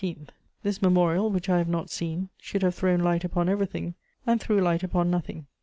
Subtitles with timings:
[0.63, 3.93] this memorial, which I have not seen, should have thrown light upon everything,
[4.25, 5.45] and threw light upon nothing.